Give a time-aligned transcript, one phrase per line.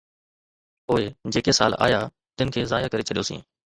[0.87, 1.03] پوءِ
[1.35, 1.99] جيڪي سال آيا،
[2.37, 3.45] تن کي ضايع ڪري ڇڏيوسين.